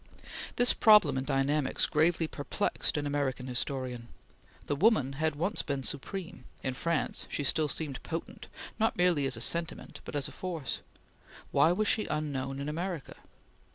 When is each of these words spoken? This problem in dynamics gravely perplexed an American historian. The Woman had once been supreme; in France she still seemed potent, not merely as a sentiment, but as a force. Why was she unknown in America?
This 0.55 0.73
problem 0.73 1.15
in 1.15 1.25
dynamics 1.25 1.85
gravely 1.85 2.25
perplexed 2.27 2.97
an 2.97 3.05
American 3.05 3.45
historian. 3.45 4.07
The 4.65 4.75
Woman 4.75 5.13
had 5.13 5.35
once 5.35 5.61
been 5.61 5.83
supreme; 5.83 6.45
in 6.63 6.73
France 6.73 7.27
she 7.29 7.43
still 7.43 7.67
seemed 7.67 8.01
potent, 8.01 8.47
not 8.79 8.97
merely 8.97 9.27
as 9.27 9.37
a 9.37 9.41
sentiment, 9.41 9.99
but 10.03 10.15
as 10.15 10.27
a 10.27 10.31
force. 10.31 10.79
Why 11.51 11.71
was 11.71 11.87
she 11.87 12.07
unknown 12.07 12.59
in 12.59 12.67
America? 12.67 13.17